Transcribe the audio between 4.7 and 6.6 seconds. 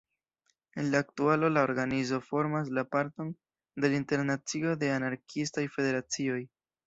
de Anarkiistaj Federacioj.